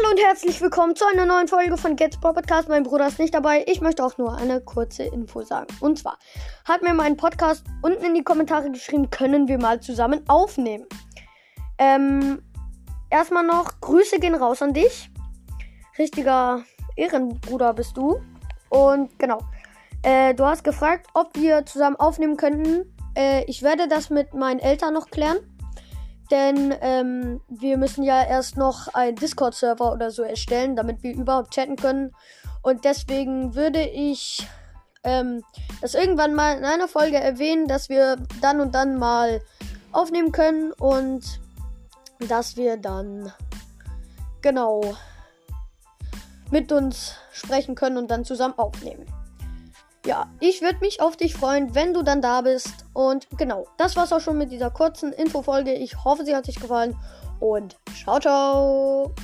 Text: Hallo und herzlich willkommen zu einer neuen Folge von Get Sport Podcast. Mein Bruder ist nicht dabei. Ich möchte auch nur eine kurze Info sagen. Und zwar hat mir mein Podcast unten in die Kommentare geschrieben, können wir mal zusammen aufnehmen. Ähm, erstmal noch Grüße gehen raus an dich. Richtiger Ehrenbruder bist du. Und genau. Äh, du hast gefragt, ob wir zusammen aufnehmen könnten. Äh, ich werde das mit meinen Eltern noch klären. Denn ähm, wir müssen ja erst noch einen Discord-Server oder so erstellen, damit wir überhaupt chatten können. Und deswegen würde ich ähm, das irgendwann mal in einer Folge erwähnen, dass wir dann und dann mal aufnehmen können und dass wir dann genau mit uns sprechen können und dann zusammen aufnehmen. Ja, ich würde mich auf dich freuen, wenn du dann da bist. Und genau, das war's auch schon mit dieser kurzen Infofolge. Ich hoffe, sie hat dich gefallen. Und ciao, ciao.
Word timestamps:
Hallo 0.00 0.12
und 0.12 0.22
herzlich 0.22 0.62
willkommen 0.62 0.96
zu 0.96 1.04
einer 1.06 1.26
neuen 1.26 1.46
Folge 1.46 1.76
von 1.76 1.94
Get 1.94 2.14
Sport 2.14 2.36
Podcast. 2.36 2.68
Mein 2.70 2.84
Bruder 2.84 3.08
ist 3.08 3.18
nicht 3.18 3.34
dabei. 3.34 3.64
Ich 3.66 3.82
möchte 3.82 4.02
auch 4.02 4.16
nur 4.16 4.34
eine 4.34 4.62
kurze 4.62 5.02
Info 5.02 5.42
sagen. 5.42 5.66
Und 5.80 5.98
zwar 5.98 6.18
hat 6.64 6.82
mir 6.82 6.94
mein 6.94 7.18
Podcast 7.18 7.66
unten 7.82 8.04
in 8.04 8.14
die 8.14 8.22
Kommentare 8.22 8.70
geschrieben, 8.70 9.10
können 9.10 9.46
wir 9.46 9.58
mal 9.58 9.80
zusammen 9.80 10.22
aufnehmen. 10.26 10.86
Ähm, 11.76 12.40
erstmal 13.10 13.44
noch 13.44 13.80
Grüße 13.80 14.20
gehen 14.20 14.34
raus 14.34 14.62
an 14.62 14.72
dich. 14.72 15.10
Richtiger 15.98 16.62
Ehrenbruder 16.96 17.74
bist 17.74 17.94
du. 17.96 18.20
Und 18.70 19.18
genau. 19.18 19.40
Äh, 20.02 20.32
du 20.34 20.46
hast 20.46 20.64
gefragt, 20.64 21.08
ob 21.12 21.36
wir 21.36 21.66
zusammen 21.66 21.96
aufnehmen 21.96 22.38
könnten. 22.38 22.96
Äh, 23.14 23.44
ich 23.44 23.62
werde 23.62 23.86
das 23.86 24.08
mit 24.08 24.32
meinen 24.32 24.60
Eltern 24.60 24.94
noch 24.94 25.10
klären. 25.10 25.38
Denn 26.30 26.74
ähm, 26.80 27.40
wir 27.48 27.76
müssen 27.76 28.02
ja 28.04 28.22
erst 28.22 28.56
noch 28.56 28.88
einen 28.94 29.16
Discord-Server 29.16 29.92
oder 29.92 30.10
so 30.10 30.22
erstellen, 30.22 30.76
damit 30.76 31.02
wir 31.02 31.14
überhaupt 31.14 31.52
chatten 31.52 31.76
können. 31.76 32.14
Und 32.62 32.84
deswegen 32.84 33.54
würde 33.54 33.82
ich 33.82 34.46
ähm, 35.02 35.42
das 35.80 35.94
irgendwann 35.94 36.34
mal 36.34 36.56
in 36.56 36.64
einer 36.64 36.88
Folge 36.88 37.16
erwähnen, 37.16 37.66
dass 37.66 37.88
wir 37.88 38.16
dann 38.40 38.60
und 38.60 38.74
dann 38.74 38.98
mal 38.98 39.40
aufnehmen 39.92 40.30
können 40.30 40.72
und 40.72 41.40
dass 42.28 42.56
wir 42.56 42.76
dann 42.76 43.32
genau 44.42 44.82
mit 46.50 46.70
uns 46.70 47.14
sprechen 47.32 47.74
können 47.74 47.96
und 47.96 48.10
dann 48.10 48.24
zusammen 48.24 48.58
aufnehmen. 48.58 49.06
Ja, 50.06 50.30
ich 50.40 50.62
würde 50.62 50.78
mich 50.80 51.02
auf 51.02 51.16
dich 51.16 51.34
freuen, 51.34 51.74
wenn 51.74 51.92
du 51.92 52.02
dann 52.02 52.22
da 52.22 52.40
bist. 52.40 52.86
Und 52.94 53.28
genau, 53.36 53.66
das 53.76 53.96
war's 53.96 54.12
auch 54.12 54.20
schon 54.20 54.38
mit 54.38 54.50
dieser 54.50 54.70
kurzen 54.70 55.12
Infofolge. 55.12 55.74
Ich 55.74 56.04
hoffe, 56.04 56.24
sie 56.24 56.34
hat 56.34 56.46
dich 56.46 56.58
gefallen. 56.60 56.96
Und 57.38 57.76
ciao, 57.94 58.18
ciao. 58.18 59.14